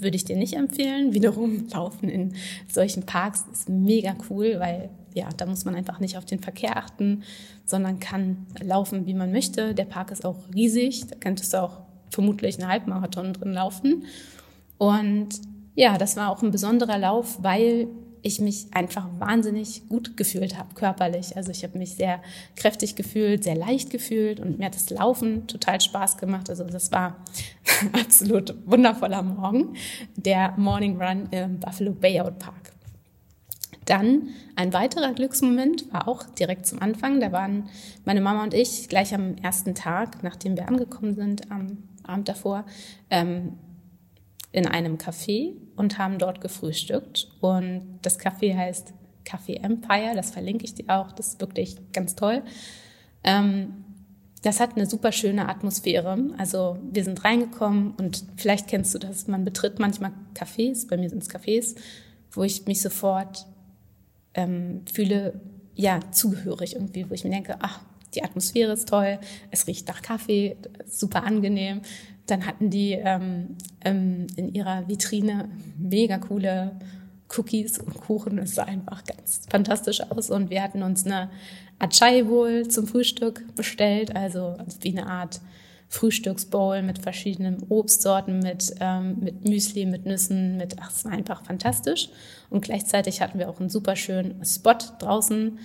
[0.00, 1.14] würde ich dir nicht empfehlen.
[1.14, 2.34] Wiederum Laufen in
[2.70, 6.76] solchen Parks ist mega cool, weil ja, da muss man einfach nicht auf den Verkehr
[6.76, 7.22] achten,
[7.64, 9.74] sondern kann laufen, wie man möchte.
[9.74, 11.80] Der Park ist auch riesig, da könntest du auch
[12.10, 14.04] vermutlich einen Halbmarathon drin laufen.
[14.78, 15.40] Und
[15.74, 17.88] ja, das war auch ein besonderer Lauf, weil
[18.22, 21.36] ich mich einfach wahnsinnig gut gefühlt habe, körperlich.
[21.36, 22.22] Also ich habe mich sehr
[22.56, 26.48] kräftig gefühlt, sehr leicht gefühlt und mir hat das Laufen total Spaß gemacht.
[26.48, 27.16] Also das war
[27.92, 29.74] absolut wundervoller Morgen,
[30.16, 32.72] der Morning Run im Buffalo Bayout Park.
[33.84, 37.20] Dann ein weiterer Glücksmoment war auch direkt zum Anfang.
[37.20, 37.68] Da waren
[38.04, 42.64] meine Mama und ich gleich am ersten Tag, nachdem wir angekommen sind, am Abend davor,
[43.10, 43.54] ähm,
[44.52, 47.28] in einem Café und haben dort gefrühstückt.
[47.40, 48.92] Und das Café heißt
[49.24, 52.42] Café Empire, das verlinke ich dir auch, das ist wirklich ganz toll.
[53.24, 53.84] Ähm,
[54.42, 56.18] das hat eine super schöne Atmosphäre.
[56.36, 61.08] Also wir sind reingekommen und vielleicht kennst du das, man betritt manchmal Cafés, bei mir
[61.08, 61.76] sind es Cafés,
[62.32, 63.46] wo ich mich sofort
[64.34, 65.40] ähm, fühle,
[65.74, 67.80] ja, zugehörig irgendwie, wo ich mir denke, ach,
[68.14, 69.18] die Atmosphäre ist toll,
[69.50, 71.82] es riecht nach Kaffee, super angenehm.
[72.26, 76.78] Dann hatten die ähm, ähm, in ihrer Vitrine mega coole
[77.36, 78.38] Cookies und Kuchen.
[78.38, 80.30] Es sah einfach ganz fantastisch aus.
[80.30, 81.30] Und wir hatten uns eine
[81.78, 85.40] Achai wohl zum Frühstück bestellt, also wie eine Art
[85.88, 91.44] Frühstücksbowl mit verschiedenen Obstsorten, mit, ähm, mit Müsli, mit Nüssen, mit, ach, es war einfach
[91.44, 92.08] fantastisch.
[92.48, 95.58] Und gleichzeitig hatten wir auch einen super schönen Spot draußen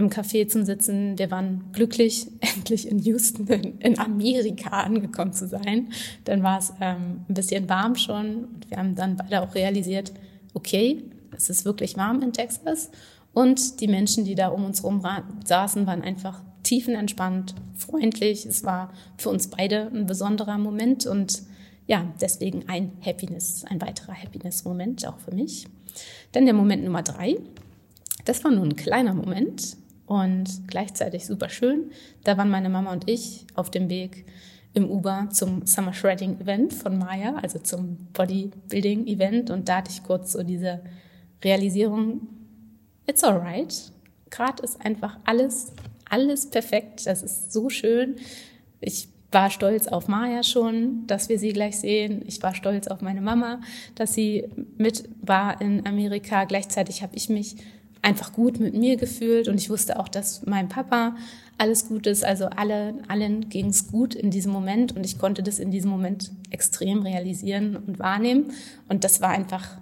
[0.00, 1.18] im Café zum Sitzen.
[1.18, 5.92] Wir waren glücklich, endlich in Houston, in, Amerika angekommen zu sein.
[6.24, 10.12] Dann war es ähm, ein bisschen warm schon und wir haben dann beide auch realisiert,
[10.54, 11.04] okay,
[11.36, 12.90] es ist wirklich warm in Texas.
[13.32, 15.02] Und die Menschen, die da um uns herum
[15.44, 18.44] saßen, waren einfach tiefenentspannt, freundlich.
[18.44, 21.42] Es war für uns beide ein besonderer Moment und
[21.86, 25.66] ja, deswegen ein Happiness, ein weiterer Happiness-Moment auch für mich.
[26.32, 27.36] Dann der Moment Nummer drei.
[28.24, 29.76] Das war nur ein kleiner Moment,
[30.10, 31.92] und gleichzeitig super schön.
[32.24, 34.26] Da waren meine Mama und ich auf dem Weg
[34.74, 39.50] im Uber zum Summer Shredding Event von Maya, also zum Bodybuilding Event.
[39.50, 40.80] Und da hatte ich kurz so diese
[41.44, 42.22] Realisierung,
[43.06, 43.92] it's alright.
[44.30, 45.74] Gerade ist einfach alles,
[46.08, 47.06] alles perfekt.
[47.06, 48.16] Das ist so schön.
[48.80, 52.24] Ich war stolz auf Maya schon, dass wir sie gleich sehen.
[52.26, 53.60] Ich war stolz auf meine Mama,
[53.94, 56.46] dass sie mit war in Amerika.
[56.46, 57.54] Gleichzeitig habe ich mich
[58.02, 61.16] einfach gut mit mir gefühlt und ich wusste auch, dass mein Papa
[61.58, 62.24] alles gut ist.
[62.24, 65.90] Also alle, allen ging es gut in diesem Moment und ich konnte das in diesem
[65.90, 68.52] Moment extrem realisieren und wahrnehmen.
[68.88, 69.76] Und das war einfach,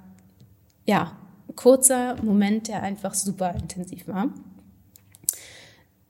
[0.86, 1.16] ja,
[1.48, 4.28] ein kurzer Moment, der einfach super intensiv war.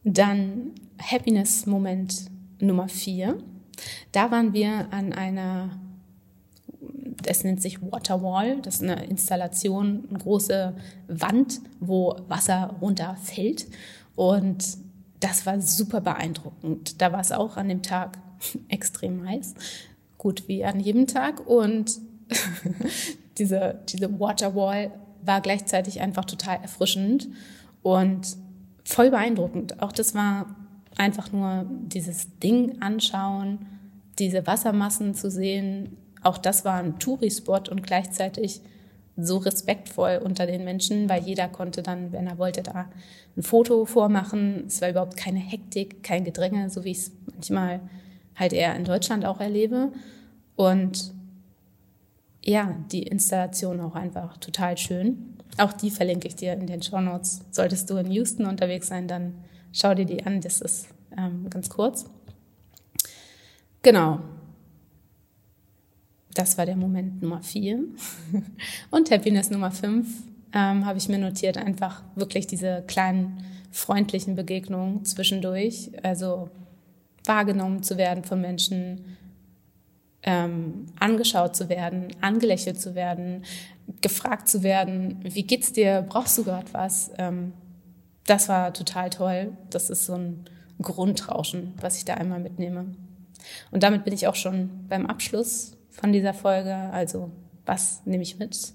[0.05, 3.39] Dann Happiness-Moment Nummer vier.
[4.13, 5.71] Da waren wir an einer
[7.27, 8.61] es nennt sich Waterwall.
[8.63, 10.75] Das ist eine Installation, eine große
[11.09, 13.67] Wand, wo Wasser runterfällt.
[14.15, 14.79] Und
[15.21, 17.01] das war super beeindruckend.
[17.01, 18.19] Da war es auch an dem Tag
[18.69, 19.55] extrem heiß.
[20.17, 21.47] Gut wie an jedem Tag.
[21.47, 21.99] Und
[23.39, 27.29] diese, diese Waterwall war gleichzeitig einfach total erfrischend
[27.83, 28.37] und
[28.85, 29.83] voll beeindruckend.
[29.83, 30.47] Auch das war
[30.97, 33.67] einfach nur dieses Ding anschauen,
[34.19, 35.97] diese Wassermassen zu sehen,
[36.29, 38.61] auch das war ein Touri-Spot und gleichzeitig
[39.17, 42.91] so respektvoll unter den Menschen, weil jeder konnte dann, wenn er wollte, da
[43.37, 44.65] ein Foto vormachen.
[44.67, 47.81] Es war überhaupt keine Hektik, kein Gedränge, so wie ich es manchmal
[48.37, 49.91] halt eher in Deutschland auch erlebe.
[50.55, 51.15] Und
[52.45, 55.35] ja, die Installation auch einfach total schön.
[55.57, 57.41] Auch die verlinke ich dir in den Show Notes.
[57.51, 59.35] Solltest du in Houston unterwegs sein, dann
[59.73, 60.43] schau dir die an.
[60.43, 62.05] Das ist ähm, ganz kurz.
[63.83, 64.21] Genau.
[66.39, 67.81] Das war der Moment Nummer vier.
[68.93, 70.07] Und Happiness Nummer fünf
[70.55, 75.91] ähm, habe ich mir notiert, einfach wirklich diese kleinen freundlichen Begegnungen zwischendurch.
[76.05, 76.49] Also
[77.25, 79.17] wahrgenommen zu werden von Menschen,
[80.23, 83.43] ähm, angeschaut zu werden, angelächelt zu werden,
[84.01, 87.11] gefragt zu werden, wie geht's dir, brauchst du gerade was?
[87.19, 87.53] Ähm,
[88.27, 89.57] das war total toll.
[89.71, 90.45] Das ist so ein
[90.81, 92.95] Grundrauschen, was ich da einmal mitnehme.
[93.73, 96.75] Und damit bin ich auch schon beim Abschluss von dieser Folge.
[96.75, 97.31] Also
[97.67, 98.73] was nehme ich mit?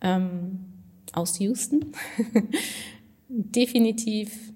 [0.00, 0.66] Ähm,
[1.12, 1.92] aus Houston.
[3.28, 4.52] Definitiv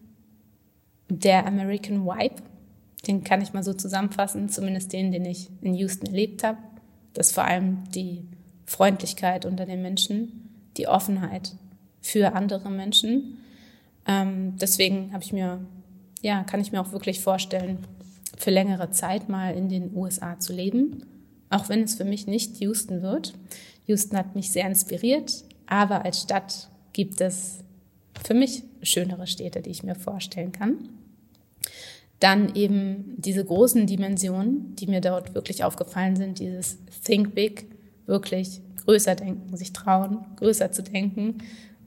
[1.08, 2.42] der American Vibe.
[3.06, 6.58] Den kann ich mal so zusammenfassen, zumindest den, den ich in Houston erlebt habe.
[7.14, 8.24] Das ist vor allem die
[8.66, 11.54] Freundlichkeit unter den Menschen, die Offenheit
[12.00, 13.38] für andere Menschen.
[14.06, 15.60] Ähm, deswegen habe ich mir,
[16.22, 17.78] ja, kann ich mir auch wirklich vorstellen,
[18.36, 21.04] für längere Zeit mal in den USA zu leben,
[21.50, 23.34] auch wenn es für mich nicht Houston wird.
[23.86, 27.58] Houston hat mich sehr inspiriert, aber als Stadt gibt es
[28.24, 30.88] für mich schönere Städte, die ich mir vorstellen kann.
[32.20, 37.66] Dann eben diese großen Dimensionen, die mir dort wirklich aufgefallen sind, dieses Think Big,
[38.06, 41.38] wirklich größer denken, sich trauen, größer zu denken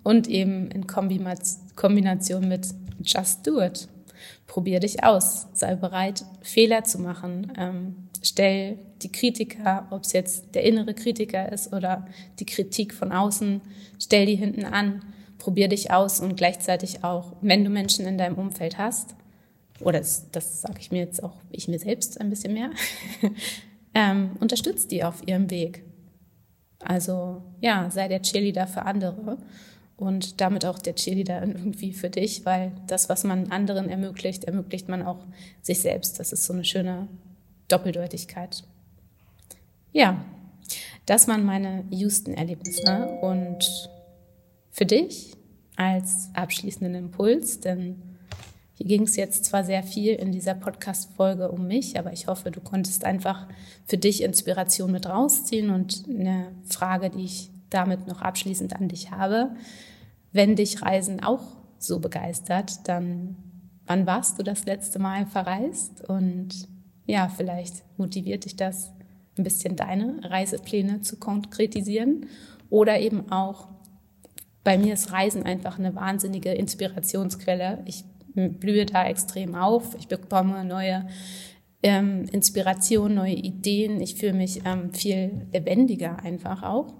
[0.04, 2.68] und eben in Kombination mit
[3.02, 3.88] Just Do It.
[4.46, 7.54] Probier dich aus, sei bereit, Fehler zu machen.
[7.58, 12.08] Ähm, stell die Kritiker, ob es jetzt der innere Kritiker ist oder
[12.40, 13.62] die Kritik von außen,
[14.00, 15.02] stell die hinten an,
[15.38, 19.16] probier dich aus und gleichzeitig auch, wenn du Menschen in deinem Umfeld hast,
[19.82, 22.72] oder das, das sage ich mir jetzt auch ich mir selbst ein bisschen mehr,
[23.94, 25.84] ähm, unterstützt die auf ihrem Weg.
[26.80, 29.38] Also ja, sei der Cheerleader für andere
[29.98, 34.90] und damit auch der Cheerleader irgendwie für dich, weil das, was man anderen ermöglicht, ermöglicht
[34.90, 35.26] man auch
[35.62, 36.20] sich selbst.
[36.20, 37.08] Das ist so eine schöne
[37.70, 38.64] Doppeldeutigkeit.
[39.92, 40.24] Ja,
[41.06, 43.90] das waren meine Houston-Erlebnisse und
[44.72, 45.34] für dich
[45.76, 48.02] als abschließenden Impuls, denn
[48.76, 52.52] hier ging es jetzt zwar sehr viel in dieser Podcast-Folge um mich, aber ich hoffe,
[52.52, 53.48] du konntest einfach
[53.86, 59.12] für dich Inspiration mit rausziehen und eine Frage, die ich damit noch abschließend an dich
[59.12, 59.56] habe.
[60.32, 61.44] Wenn dich Reisen auch
[61.78, 63.36] so begeistert, dann
[63.86, 66.08] wann warst du das letzte Mal verreist?
[66.08, 66.68] Und
[67.10, 68.92] ja, vielleicht motiviert dich das
[69.36, 72.28] ein bisschen deine Reisepläne zu konkretisieren
[72.70, 73.68] oder eben auch
[74.64, 77.80] bei mir ist Reisen einfach eine wahnsinnige Inspirationsquelle.
[77.86, 78.04] Ich
[78.36, 79.96] blühe da extrem auf.
[79.98, 81.08] Ich bekomme neue
[81.82, 84.02] ähm, Inspirationen, neue Ideen.
[84.02, 86.94] Ich fühle mich ähm, viel lebendiger einfach auch.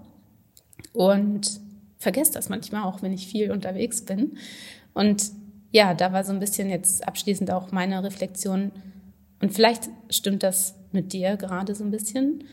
[0.92, 1.60] Und
[1.98, 4.38] vergesse das manchmal auch, wenn ich viel unterwegs bin.
[4.92, 5.30] Und
[5.70, 8.72] ja, da war so ein bisschen jetzt abschließend auch meine Reflexion.
[9.40, 12.44] Und vielleicht stimmt das mit dir gerade so ein bisschen.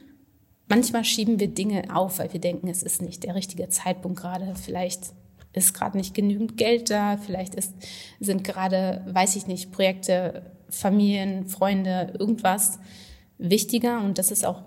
[0.69, 4.55] Manchmal schieben wir Dinge auf, weil wir denken, es ist nicht der richtige Zeitpunkt gerade.
[4.55, 5.13] Vielleicht
[5.53, 7.73] ist gerade nicht genügend Geld da, vielleicht ist,
[8.19, 12.79] sind gerade, weiß ich nicht, Projekte, Familien, Freunde, irgendwas
[13.37, 14.63] wichtiger und das ist auch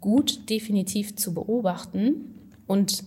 [0.00, 3.04] gut definitiv zu beobachten und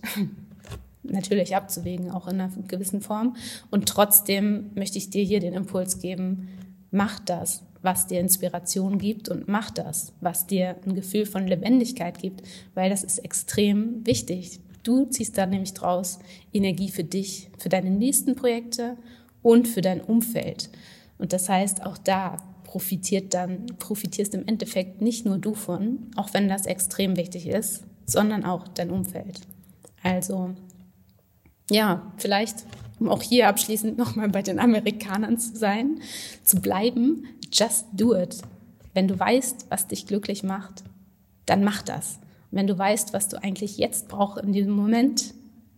[1.02, 3.36] natürlich abzuwägen, auch in einer gewissen Form.
[3.70, 6.48] Und trotzdem möchte ich dir hier den Impuls geben,
[6.90, 12.18] mach das, was dir Inspiration gibt und mach das, was dir ein Gefühl von Lebendigkeit
[12.18, 12.42] gibt,
[12.74, 14.60] weil das ist extrem wichtig.
[14.82, 16.18] Du ziehst da nämlich draus
[16.52, 18.98] Energie für dich, für deine nächsten Projekte
[19.42, 20.68] und für dein Umfeld.
[21.18, 26.34] Und das heißt, auch da profitiert dann, profitierst im Endeffekt nicht nur du von, auch
[26.34, 29.40] wenn das extrem wichtig ist, sondern auch dein Umfeld.
[30.02, 30.50] Also,
[31.70, 32.64] ja, vielleicht,
[33.00, 36.00] um auch hier abschließend nochmal bei den Amerikanern zu sein,
[36.44, 37.26] zu bleiben,
[37.56, 38.42] just do it.
[38.94, 40.84] Wenn du weißt, was dich glücklich macht,
[41.46, 42.18] dann mach das
[42.50, 45.34] wenn du weißt, was du eigentlich jetzt brauchst in diesem Moment,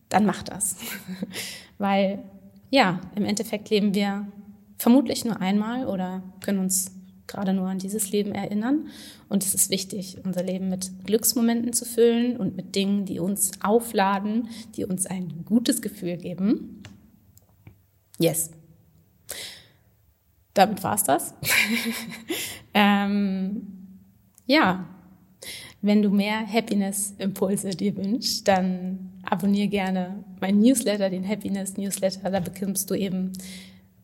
[0.09, 0.77] dann mach das.
[1.79, 2.23] Weil
[2.71, 4.29] ja, im Endeffekt leben wir
[4.79, 6.93] vermutlich nur einmal oder können uns
[7.27, 8.89] gerade nur an dieses Leben erinnern.
[9.29, 13.51] Und es ist wichtig, unser Leben mit Glücksmomenten zu füllen und mit Dingen, die uns
[13.63, 16.83] aufladen, die uns ein gutes Gefühl geben.
[18.19, 18.51] Yes.
[20.59, 21.35] Damit war's das.
[22.75, 23.63] ähm,
[24.45, 24.87] ja,
[25.83, 32.29] wenn du mehr Happiness-Impulse dir wünschst, dann abonniere gerne meinen Newsletter, den Happiness-Newsletter.
[32.29, 33.35] Da bekommst du eben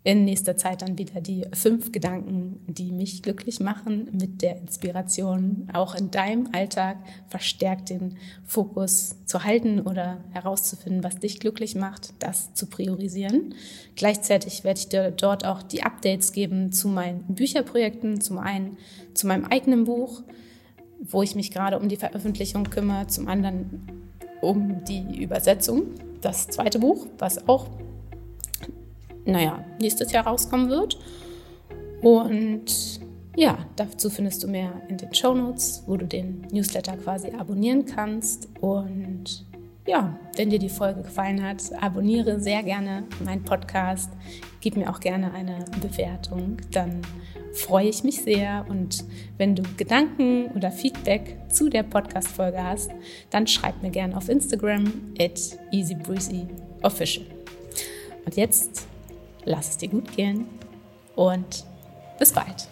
[0.05, 5.69] in nächster Zeit dann wieder die fünf Gedanken, die mich glücklich machen, mit der Inspiration
[5.73, 6.99] auch in deinem Alltag
[7.29, 13.55] verstärkt den Fokus zu halten oder herauszufinden, was dich glücklich macht, das zu priorisieren.
[13.97, 18.77] Gleichzeitig werde ich dir dort auch die Updates geben zu meinen Bücherprojekten, zum einen
[19.15, 20.23] zu meinem eigenen Buch,
[21.01, 23.87] wo ich mich gerade um die Veröffentlichung kümmere, zum anderen
[24.43, 25.85] um die Übersetzung,
[26.21, 27.69] das zweite Buch, was auch,
[29.25, 30.99] naja, nächstes Jahr rauskommen wird.
[32.03, 33.01] Und
[33.37, 37.85] ja, dazu findest du mehr in den Show Notes, wo du den Newsletter quasi abonnieren
[37.85, 38.49] kannst.
[38.61, 39.45] Und
[39.87, 44.11] ja, wenn dir die Folge gefallen hat, abonniere sehr gerne meinen Podcast,
[44.61, 47.03] gib mir auch gerne eine Bewertung, dann
[47.55, 48.65] freue ich mich sehr.
[48.69, 49.05] Und
[49.37, 52.91] wenn du Gedanken oder Feedback zu der Podcast-Folge hast,
[53.31, 54.85] dann schreib mir gerne auf Instagram
[55.19, 55.41] at
[55.73, 57.27] easybreezyofficial.
[58.25, 58.87] Und jetzt
[59.45, 60.47] lass es dir gut gehen
[61.17, 61.65] und
[62.19, 62.69] bis bald.